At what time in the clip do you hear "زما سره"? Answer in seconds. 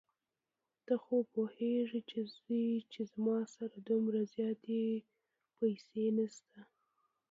3.13-3.75